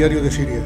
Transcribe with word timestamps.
de 0.00 0.30
Siria. 0.30 0.62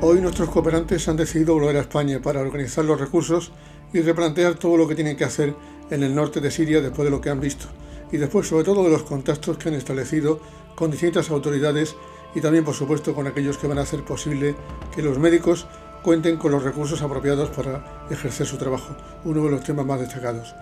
Hoy 0.00 0.22
nuestros 0.22 0.48
cooperantes 0.48 1.06
han 1.06 1.18
decidido 1.18 1.52
volver 1.52 1.76
a 1.76 1.80
España 1.80 2.22
para 2.22 2.40
organizar 2.40 2.82
los 2.86 2.98
recursos 2.98 3.52
y 3.92 4.00
replantear 4.00 4.54
todo 4.54 4.78
lo 4.78 4.88
que 4.88 4.94
tienen 4.94 5.14
que 5.14 5.26
hacer 5.26 5.54
en 5.90 6.02
el 6.02 6.14
norte 6.14 6.40
de 6.40 6.50
Siria 6.50 6.80
después 6.80 7.04
de 7.04 7.10
lo 7.10 7.20
que 7.20 7.28
han 7.28 7.38
visto 7.38 7.66
y 8.10 8.16
después 8.16 8.48
sobre 8.48 8.64
todo 8.64 8.82
de 8.82 8.88
los 8.88 9.02
contactos 9.02 9.58
que 9.58 9.68
han 9.68 9.74
establecido 9.74 10.40
con 10.74 10.90
distintas 10.90 11.28
autoridades 11.28 11.96
y 12.34 12.40
también 12.40 12.64
por 12.64 12.72
supuesto 12.72 13.14
con 13.14 13.26
aquellos 13.26 13.58
que 13.58 13.66
van 13.66 13.76
a 13.76 13.82
hacer 13.82 14.04
posible 14.04 14.54
que 14.94 15.02
los 15.02 15.18
médicos 15.18 15.66
cuenten 16.02 16.38
con 16.38 16.52
los 16.52 16.62
recursos 16.62 17.02
apropiados 17.02 17.50
para 17.50 18.06
ejercer 18.10 18.46
su 18.46 18.56
trabajo, 18.56 18.96
uno 19.26 19.44
de 19.44 19.50
los 19.50 19.64
temas 19.64 19.84
más 19.84 20.00
destacados. 20.00 20.54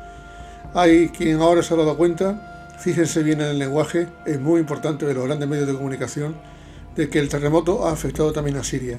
Hay 0.74 1.10
quien 1.10 1.40
ahora 1.40 1.62
se 1.62 1.74
ha 1.74 1.76
dado 1.76 1.96
cuenta, 1.96 2.74
fíjense 2.80 3.22
bien 3.22 3.40
en 3.40 3.46
el 3.50 3.58
lenguaje, 3.60 4.08
es 4.26 4.40
muy 4.40 4.58
importante 4.58 5.06
de 5.06 5.14
los 5.14 5.26
grandes 5.26 5.48
medios 5.48 5.68
de 5.68 5.74
comunicación, 5.74 6.34
de 6.96 7.08
que 7.08 7.18
el 7.18 7.28
terremoto 7.28 7.86
ha 7.86 7.92
afectado 7.92 8.32
también 8.32 8.56
a 8.56 8.64
Siria. 8.64 8.98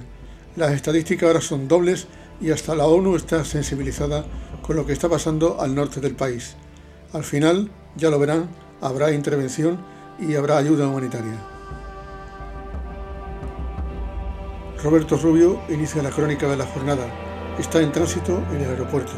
Las 0.56 0.72
estadísticas 0.72 1.28
ahora 1.28 1.42
son 1.42 1.68
dobles 1.68 2.08
y 2.42 2.52
hasta 2.52 2.76
la 2.76 2.88
ONU 2.88 3.16
está 3.16 3.46
sensibilizada 3.46 4.26
con 4.62 4.76
lo 4.76 4.86
que 4.86 4.94
está 4.94 5.08
pasando 5.08 5.62
al 5.62 5.76
norte 5.76 6.00
del 6.00 6.16
país. 6.16 6.56
Al 7.14 7.24
final, 7.24 7.70
ya 7.96 8.10
lo 8.10 8.20
verán, 8.20 8.50
habrá 8.82 9.12
intervención 9.12 9.80
y 10.20 10.36
habrá 10.36 10.58
ayuda 10.58 10.88
humanitaria. 10.88 11.38
Roberto 14.84 15.16
Rubio 15.18 15.62
inicia 15.70 16.02
la 16.02 16.10
crónica 16.10 16.48
de 16.48 16.58
la 16.58 16.66
jornada. 16.66 17.06
Está 17.60 17.82
en 17.82 17.92
tránsito 17.92 18.42
en 18.52 18.62
el 18.62 18.70
aeropuerto. 18.70 19.12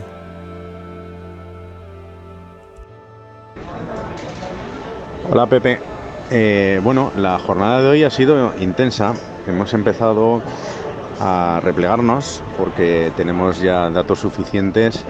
Hola 5.29 5.47
Pepe. 5.47 5.92
Eh, 6.31 6.79
bueno, 6.83 7.11
la 7.15 7.37
jornada 7.37 7.81
de 7.81 7.87
hoy 7.89 8.03
ha 8.03 8.09
sido 8.09 8.53
intensa. 8.59 9.13
Hemos 9.47 9.73
empezado 9.73 10.41
a 11.19 11.59
replegarnos 11.63 12.41
porque 12.57 13.11
tenemos 13.15 13.59
ya 13.59 13.89
datos 13.89 14.19
suficientes 14.19 15.03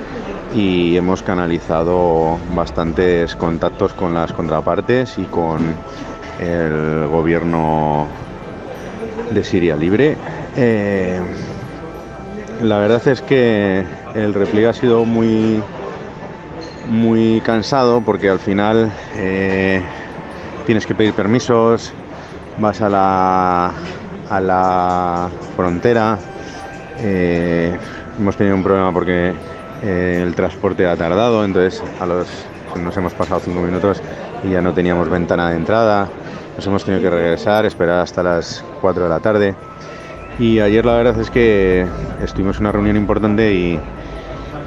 y 0.56 0.98
hemos 0.98 1.24
canalizado 1.24 2.38
bastantes 2.54 3.36
contactos 3.36 3.94
con 3.94 4.14
las 4.14 4.34
contrapartes 4.34 5.18
y 5.18 5.24
con 5.24 5.76
el 6.40 7.08
gobierno 7.08 8.08
de 9.32 9.44
Siria 9.44 9.76
Libre. 9.76 10.18
Eh, 10.56 11.20
la 12.62 12.78
verdad 12.80 13.08
es 13.08 13.22
que 13.22 13.84
el 14.14 14.34
repliegue 14.34 14.68
ha 14.68 14.74
sido 14.74 15.06
muy 15.06 15.62
muy 16.90 17.42
cansado 17.42 18.02
porque 18.02 18.30
al 18.30 18.40
final 18.40 18.92
eh, 19.16 19.82
tienes 20.66 20.86
que 20.86 20.96
pedir 20.96 21.14
permisos, 21.14 21.92
vas 22.58 22.82
a 22.82 22.90
la, 22.90 23.72
a 24.30 24.42
la 24.42 25.30
frontera. 25.56 26.18
Eh, 27.00 27.78
hemos 28.20 28.36
tenido 28.38 28.56
un 28.56 28.64
problema 28.64 28.92
porque 28.92 29.34
eh, 29.84 30.20
el 30.24 30.36
transporte 30.36 30.88
ha 30.88 30.96
tardado, 30.96 31.44
entonces 31.44 31.84
a 32.00 32.06
los, 32.06 32.28
nos 32.82 32.96
hemos 32.98 33.14
pasado 33.14 33.42
cinco 33.44 33.62
minutos 33.62 34.02
y 34.44 34.52
ya 34.52 34.62
no 34.62 34.74
teníamos 34.74 35.10
ventana 35.10 35.50
de 35.50 35.58
entrada. 35.58 36.08
Nos 36.56 36.68
hemos 36.68 36.84
tenido 36.86 37.02
que 37.02 37.10
regresar, 37.10 37.66
esperar 37.66 38.00
hasta 38.00 38.22
las 38.22 38.64
4 38.82 39.04
de 39.04 39.10
la 39.10 39.20
tarde. 39.20 39.56
Y 40.40 40.60
ayer 40.60 40.86
la 40.86 40.94
verdad 40.94 41.20
es 41.20 41.30
que 41.30 41.86
estuvimos 42.24 42.58
en 42.58 42.64
una 42.64 42.72
reunión 42.72 42.96
importante 42.96 43.54
y 43.54 43.80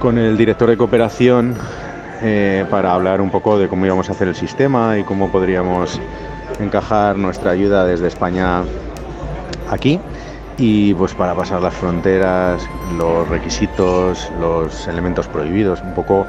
con 0.01 0.19
el 0.19 0.37
director 0.37 0.69
de 0.69 0.77
cooperación 0.77 1.57
eh, 2.23 2.65
para 2.71 2.93
hablar 2.93 3.21
un 3.21 3.31
poco 3.31 3.59
de 3.59 3.69
cómo 3.69 3.87
íbamos 3.87 4.09
a 4.09 4.13
hacer 4.13 4.29
el 4.29 4.35
sistema 4.35 4.99
y 4.99 5.05
cómo 5.05 5.31
podríamos 5.31 6.01
encajar 6.61 7.17
nuestra 7.17 7.51
ayuda 7.51 7.85
desde 7.85 8.09
España 8.09 8.63
aquí 9.71 10.01
y 10.59 10.95
pues 10.95 11.15
para 11.15 11.35
pasar 11.35 11.61
las 11.61 11.75
fronteras, 11.75 12.67
los 12.97 13.29
requisitos, 13.29 14.31
los 14.41 14.89
elementos 14.89 15.29
prohibidos, 15.29 15.83
un 15.83 15.95
poco 15.95 16.27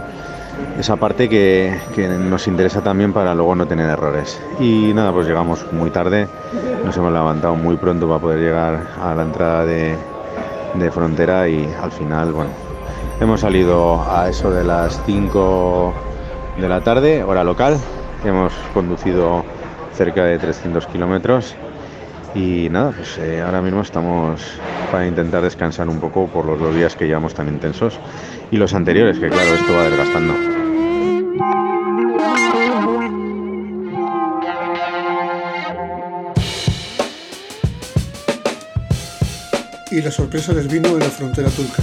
esa 0.80 0.96
parte 0.96 1.30
que, 1.30 1.80
nos 2.20 2.48
interesa 2.48 2.82
también 2.82 3.14
para 3.14 3.34
luego 3.34 3.56
no 3.56 3.68
tener 3.68 3.90
errores. 3.90 4.40
Y 4.60 4.92
nada, 4.94 5.14
pues 5.14 5.28
llegamos 5.28 5.72
muy 5.72 5.92
tarde, 5.92 6.28
nos 6.84 6.98
hemos 6.98 7.14
levantado 7.14 7.56
muy 7.56 7.78
pronto 7.78 8.08
para 8.08 8.20
poder 8.20 8.40
llegar 8.40 8.88
a 9.02 9.16
la 9.16 9.22
entrada 9.22 9.66
de, 9.66 9.96
de 10.74 10.92
frontera 10.92 11.48
y 11.48 11.74
al 11.82 11.92
final, 11.92 12.34
bueno, 12.34 12.67
Hemos 13.20 13.42
salido 13.42 14.02
a 14.10 14.30
eso 14.30 14.52
de 14.52 14.64
las 14.64 15.02
5 15.06 15.94
de 16.60 16.70
la 16.70 16.82
tarde, 16.82 17.24
hora 17.24 17.44
local. 17.44 17.78
Hemos 18.24 18.54
conducido 18.74 19.44
cerca 19.94 20.24
de 20.24 20.38
300 20.38 20.86
kilómetros 20.88 21.56
y 22.36 22.70
nada, 22.70 22.92
pues 22.92 23.18
eh, 23.18 23.42
ahora 23.42 23.62
mismo 23.62 23.82
estamos 23.82 24.42
para 24.92 25.08
intentar 25.08 25.42
descansar 25.42 25.90
un 25.90 26.00
poco 26.00 26.28
por 26.28 26.46
los 26.46 26.60
dos 26.60 26.76
días 26.76 26.96
que 26.96 27.08
llevamos 27.08 27.34
tan 27.34 27.48
intensos 27.48 28.00
y 28.52 28.58
los 28.58 28.74
anteriores, 28.74 29.18
que 29.18 29.30
claro, 29.30 29.50
esto 29.56 29.74
va 29.74 29.84
desgastando. 29.84 30.34
Y 39.90 40.02
la 40.02 40.12
sorpresa 40.12 40.54
les 40.54 40.68
vino 40.68 40.90
en 40.90 41.00
la 41.00 41.06
frontera 41.06 41.50
turca. 41.50 41.82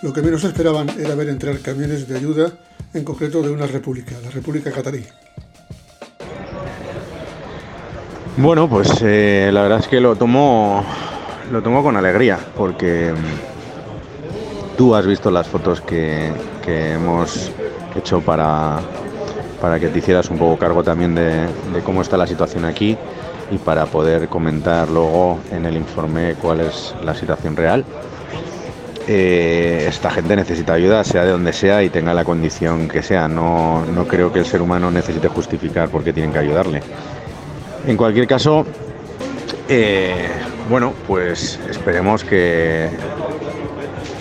Lo 0.00 0.12
que 0.12 0.22
menos 0.22 0.44
esperaban 0.44 0.88
era 0.98 1.16
ver 1.16 1.28
entrar 1.28 1.58
camiones 1.58 2.06
de 2.06 2.16
ayuda, 2.16 2.52
en 2.94 3.02
concreto 3.02 3.42
de 3.42 3.50
una 3.50 3.66
república, 3.66 4.14
la 4.22 4.30
República 4.30 4.70
Catarí. 4.70 5.04
Bueno, 8.36 8.68
pues 8.68 8.88
eh, 9.02 9.50
la 9.52 9.62
verdad 9.62 9.80
es 9.80 9.88
que 9.88 10.00
lo 10.00 10.14
tomo, 10.14 10.84
lo 11.50 11.62
tomo 11.62 11.82
con 11.82 11.96
alegría, 11.96 12.38
porque 12.56 13.12
mm, 13.12 14.76
tú 14.76 14.94
has 14.94 15.04
visto 15.04 15.32
las 15.32 15.48
fotos 15.48 15.80
que, 15.80 16.32
hemos 16.64 17.50
hecho 17.96 18.20
para, 18.20 18.78
para 19.60 19.80
que 19.80 19.88
te 19.88 19.98
hicieras 19.98 20.30
un 20.30 20.38
poco 20.38 20.58
cargo 20.58 20.84
también 20.84 21.14
de, 21.14 21.46
de 21.72 21.80
cómo 21.82 22.02
está 22.02 22.16
la 22.16 22.26
situación 22.26 22.66
aquí 22.66 22.96
y 23.50 23.56
para 23.56 23.86
poder 23.86 24.28
comentar 24.28 24.88
luego 24.90 25.40
en 25.50 25.64
el 25.64 25.76
informe 25.76 26.34
cuál 26.40 26.60
es 26.60 26.94
la 27.02 27.14
situación 27.14 27.56
real. 27.56 27.84
Eh, 29.10 29.86
esta 29.88 30.10
gente 30.10 30.36
necesita 30.36 30.74
ayuda, 30.74 31.02
sea 31.02 31.24
de 31.24 31.30
donde 31.30 31.54
sea 31.54 31.82
y 31.82 31.88
tenga 31.88 32.12
la 32.12 32.24
condición 32.24 32.88
que 32.88 33.02
sea. 33.02 33.26
No, 33.26 33.82
creo 34.06 34.30
que 34.30 34.40
el 34.40 34.44
ser 34.44 34.60
humano 34.60 34.90
necesite 34.90 35.28
justificar 35.28 35.88
por 35.88 36.04
qué 36.04 36.12
tienen 36.12 36.30
que 36.30 36.40
ayudarle. 36.40 36.82
En 37.86 37.96
cualquier 37.96 38.26
caso, 38.26 38.66
eh, 39.66 40.28
bueno, 40.68 40.92
pues 41.06 41.58
esperemos 41.70 42.22
que 42.22 42.90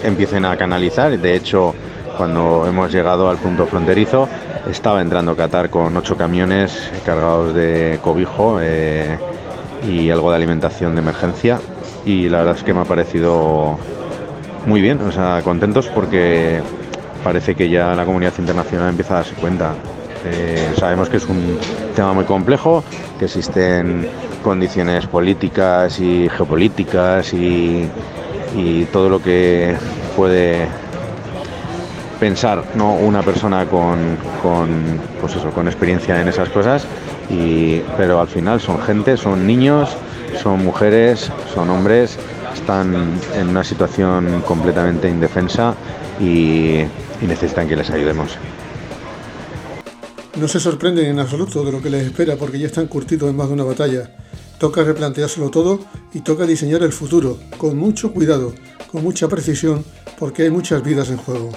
empiecen 0.05 0.45
a 0.45 0.55
canalizar. 0.55 1.19
De 1.19 1.35
hecho, 1.35 1.75
cuando 2.15 2.65
hemos 2.65 2.89
llegado 2.89 3.29
al 3.29 3.37
punto 3.39 3.65
fronterizo, 3.65 4.29
estaba 4.71 5.01
entrando 5.01 5.35
Qatar 5.35 5.69
con 5.69 5.97
ocho 5.97 6.15
camiones 6.15 6.91
cargados 7.05 7.53
de 7.53 7.99
cobijo 8.01 8.59
eh, 8.61 9.17
y 9.85 10.09
algo 10.11 10.29
de 10.29 10.37
alimentación 10.37 10.95
de 10.95 11.01
emergencia. 11.01 11.59
Y 12.05 12.29
la 12.29 12.37
verdad 12.37 12.55
es 12.55 12.63
que 12.63 12.73
me 12.73 12.79
ha 12.79 12.85
parecido 12.85 13.77
muy 14.67 14.81
bien, 14.81 14.99
o 14.99 15.43
contentos 15.43 15.87
porque 15.87 16.61
parece 17.23 17.55
que 17.55 17.69
ya 17.69 17.95
la 17.95 18.03
comunidad 18.05 18.33
internacional 18.37 18.89
empieza 18.89 19.13
a 19.13 19.17
darse 19.17 19.33
cuenta. 19.35 19.73
Eh, 20.25 20.73
sabemos 20.77 21.07
que 21.07 21.17
es 21.17 21.25
un 21.25 21.57
tema 21.95 22.11
muy 22.11 22.25
complejo, 22.25 22.83
que 23.17 23.25
existen 23.25 24.09
condiciones 24.43 25.07
políticas 25.07 25.99
y 26.01 26.27
geopolíticas 26.29 27.33
y, 27.33 27.89
todo 28.91 29.07
lo 29.09 29.21
que 29.21 29.75
puede 30.15 30.67
pensar 32.19 32.63
¿no? 32.73 32.93
una 32.93 33.21
persona 33.21 33.65
con, 33.65 34.17
con, 34.41 34.99
pues 35.21 35.35
eso, 35.35 35.51
con 35.51 35.67
experiencia 35.67 36.19
en 36.19 36.27
esas 36.27 36.49
cosas, 36.49 36.87
y, 37.29 37.81
pero 37.97 38.19
al 38.19 38.27
final 38.27 38.59
son 38.59 38.81
gente, 38.81 39.15
son 39.15 39.45
niños, 39.45 39.95
son 40.41 40.65
mujeres, 40.65 41.31
son 41.53 41.69
hombres 41.69 42.17
están 42.67 42.93
en 43.33 43.47
una 43.47 43.63
situación 43.63 44.41
completamente 44.41 45.07
indefensa 45.07 45.73
y, 46.19 46.81
necesitan 47.21 47.65
que 47.65 47.77
les 47.77 47.89
ayudemos. 47.89 48.37
No 50.35 50.49
se 50.49 50.59
sorprenden 50.59 51.05
en 51.05 51.19
absoluto 51.19 51.63
de 51.63 51.71
lo 51.71 51.81
que 51.81 51.89
les 51.89 52.05
espera 52.05 52.35
porque 52.35 52.59
ya 52.59 52.67
están 52.67 52.87
curtidos 52.87 53.29
en 53.29 53.37
más 53.37 53.47
de 53.47 53.53
una 53.53 53.63
batalla. 53.63 54.11
Toca 54.59 54.83
replanteárselo 54.83 55.49
todo 55.49 55.79
y 56.13 56.19
toca 56.19 56.45
diseñar 56.45 56.83
el 56.83 56.91
futuro, 56.91 57.37
con 57.57 57.77
mucho 57.77 58.11
cuidado, 58.11 58.53
con 58.91 59.01
mucha 59.01 59.29
precisión, 59.29 59.85
porque 60.19 60.43
hay 60.43 60.49
muchas 60.49 60.83
vidas 60.83 61.09
en 61.09 61.17
juego. 61.17 61.51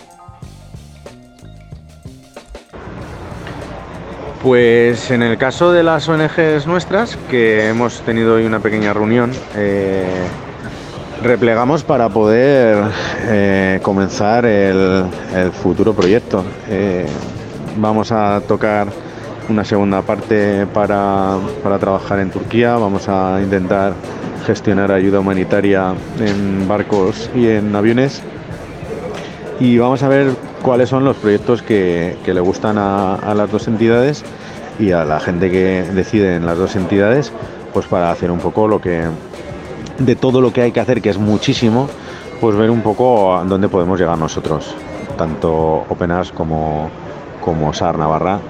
Pues 4.44 5.10
en 5.10 5.22
el 5.22 5.36
caso 5.38 5.72
de 5.72 5.82
las 5.82 6.08
ONGs 6.08 6.68
nuestras, 6.68 7.16
que 7.28 7.68
hemos 7.68 8.00
tenido 8.02 8.36
hoy 8.36 8.46
una 8.46 8.60
pequeña 8.60 8.92
reunión, 8.94 9.32
eh, 9.56 10.06
replegamos 11.22 11.84
para 11.84 12.08
poder 12.08 12.82
eh, 13.25 13.81
comenzar 13.82 14.44
el, 14.46 15.05
futuro 15.52 15.93
proyecto. 15.94 16.44
Eh, 16.69 17.06
vamos 17.76 18.12
a 18.12 18.40
tocar 18.46 18.88
una 19.49 19.64
segunda 19.64 20.02
parte 20.02 20.67
para, 20.67 21.37
trabajar 21.78 22.20
en 22.20 22.31
Turquía, 22.31 22.76
vamos 22.76 23.08
a 23.08 23.40
intentar 23.43 23.94
gestionar 24.46 24.90
ayuda 24.93 25.20
humanitaria 25.20 25.94
en 26.19 26.67
barcos 26.67 27.31
y 27.34 27.49
en 27.49 27.75
aviones. 27.75 28.23
Y 29.58 29.76
vamos 29.76 30.02
a 30.02 30.08
ver 30.08 30.34
cuáles 30.62 30.88
son 30.88 31.05
los 31.05 31.16
proyectos 31.16 31.62
que, 31.62 32.16
le 32.25 32.40
gustan 32.40 32.78
a, 32.78 33.16
a, 33.16 33.34
las 33.34 33.50
dos 33.50 33.69
entidades 33.69 34.25
y 34.78 34.93
a 34.93 35.05
la 35.05 35.20
gente 35.20 35.50
que 35.50 35.84
decide 35.94 36.37
en 36.37 36.46
las 36.46 36.56
dos 36.56 36.76
entidades, 36.76 37.31
pues 37.75 37.87
para 37.87 38.11
hacer 38.11 38.31
un 38.31 38.38
poco 38.38 38.66
lo 38.66 38.81
que 38.81 39.05
de 40.00 40.17
todo 40.17 40.41
lo 40.41 40.52
que 40.52 40.62
hay 40.62 40.73
que 40.73 40.81
hacer, 40.81 41.00
que 41.00 41.11
es 41.11 41.19
muchísimo, 41.19 41.88
pues 42.41 42.56
ver 42.56 42.70
un 42.70 42.81
poco 42.81 43.37
a 43.37 43.44
dónde 43.44 43.69
podemos 43.69 44.00
llegar 44.00 44.19
nosotros, 44.19 44.75
tanto 45.17 45.85
Openas 45.88 46.32
como, 46.32 46.91
como 47.44 47.73
SAR 47.73 47.99
Navarra. 47.99 48.41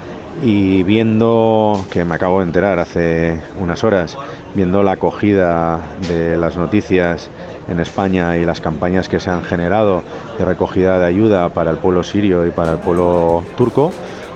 Y 0.43 0.85
viendo, 0.85 1.85
que 1.91 2.05
me 2.05 2.15
acabo 2.15 2.39
de 2.39 2.47
enterar 2.47 2.79
hace 2.79 3.43
unas 3.59 3.85
horas, 3.85 4.17
viendo 4.55 4.83
la 4.83 4.93
acogida 4.93 5.81
de 6.09 6.39
las 6.39 6.57
noticias 6.57 7.29
en 7.69 7.81
España 7.81 8.39
y 8.39 8.47
las 8.47 8.61
campañas 8.61 9.09
que 9.09 9.21
se 9.21 9.29
han 9.29 9.43
generado 9.43 10.03
de 10.39 10.45
recogida 10.45 10.99
de 10.99 11.07
ayuda 11.07 11.51
para 11.51 11.73
el 11.73 11.79
pueblo 11.79 12.05
sirio 12.05 12.47
y 12.47 12.53
para 12.53 12.73
el 12.73 12.79
pueblo 12.79 13.45
turco, 13.57 13.93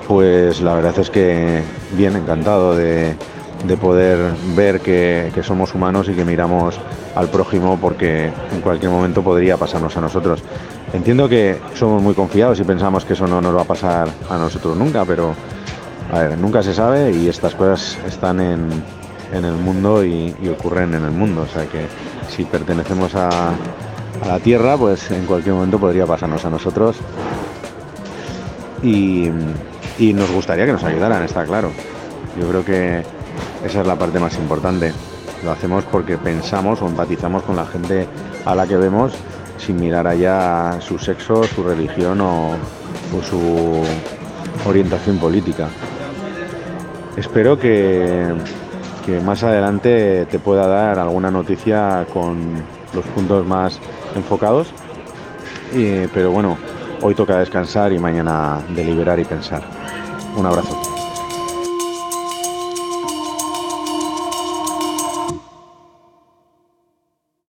pues 0.06 0.60
la 0.60 0.74
verdad 0.74 0.98
es 0.98 1.08
que 1.08 1.62
bien 1.96 2.16
encantado 2.16 2.76
de, 2.76 3.16
de 3.66 3.76
poder 3.76 4.18
ver 4.54 4.80
que, 4.80 5.30
que, 5.34 5.42
somos 5.42 5.74
humanos 5.74 6.08
y 6.08 6.14
que 6.14 6.24
miramos 6.24 6.78
al 7.14 7.28
prójimo 7.28 7.78
porque 7.80 8.30
en 8.52 8.60
cualquier 8.60 8.90
momento 8.90 9.22
podría 9.22 9.56
pasarnos 9.56 9.96
a 9.96 10.00
nosotros. 10.00 10.42
Entiendo 10.92 11.28
que 11.28 11.58
somos 11.74 12.02
muy 12.02 12.14
confiados 12.14 12.60
y 12.60 12.64
pensamos 12.64 13.04
que 13.04 13.14
eso 13.14 13.26
no 13.26 13.40
nos 13.40 13.56
va 13.56 13.62
a 13.62 13.64
pasar 13.64 14.08
a 14.28 14.38
nosotros 14.38 14.76
nunca, 14.76 15.04
pero 15.04 15.34
a 16.12 16.18
ver, 16.20 16.38
nunca 16.38 16.62
se 16.62 16.74
sabe 16.74 17.12
y 17.12 17.28
estas 17.28 17.54
cosas 17.54 17.98
están 18.06 18.40
en, 18.40 18.68
en 19.32 19.44
el 19.44 19.54
mundo 19.54 20.04
y, 20.04 20.34
y, 20.42 20.48
ocurren 20.48 20.94
en 20.94 21.04
el 21.04 21.10
mundo. 21.10 21.42
O 21.42 21.52
sea 21.52 21.66
que 21.66 21.86
si 22.28 22.44
pertenecemos 22.44 23.14
a, 23.14 23.28
a 23.28 24.28
la 24.28 24.38
Tierra, 24.38 24.76
pues 24.76 25.10
en 25.10 25.26
cualquier 25.26 25.54
momento 25.54 25.78
podría 25.78 26.06
pasarnos 26.06 26.44
a 26.44 26.50
nosotros. 26.50 26.96
Y, 28.82 29.30
y 29.98 30.12
nos 30.12 30.30
gustaría 30.30 30.66
que 30.66 30.72
nos 30.72 30.84
ayudaran, 30.84 31.22
está 31.22 31.44
claro. 31.44 31.70
Yo 32.38 32.48
creo 32.48 32.64
que 32.64 33.02
esa 33.64 33.80
es 33.80 33.86
la 33.86 33.96
parte 33.96 34.18
más 34.20 34.36
importante. 34.36 34.92
Lo 35.42 35.52
hacemos 35.52 35.84
porque 35.84 36.16
pensamos 36.18 36.80
o 36.82 36.86
empatizamos 36.86 37.42
con 37.42 37.56
la 37.56 37.66
gente 37.66 38.06
a 38.44 38.54
la 38.54 38.66
que 38.66 38.76
vemos 38.76 39.12
sin 39.58 39.76
mirar 39.76 40.06
allá 40.06 40.78
su 40.80 40.98
sexo, 40.98 41.44
su 41.44 41.62
religión 41.62 42.20
o, 42.20 42.56
su 43.22 43.82
orientación 44.68 45.18
política. 45.18 45.68
Espero 47.16 47.58
que, 47.58 48.34
que, 49.06 49.20
más 49.20 49.42
adelante 49.42 50.26
te 50.26 50.38
pueda 50.38 50.66
dar 50.66 50.98
alguna 50.98 51.30
noticia 51.30 52.06
con 52.12 52.62
los 52.92 53.04
puntos 53.06 53.46
más 53.46 53.78
enfocados. 54.14 54.68
Pero 55.72 56.30
bueno, 56.30 56.56
hoy 57.02 57.14
toca 57.14 57.38
descansar 57.38 57.92
y 57.92 57.98
mañana 57.98 58.60
deliberar 58.74 59.18
y 59.18 59.24
pensar. 59.24 59.62
Un 60.36 60.46
abrazo. 60.46 60.93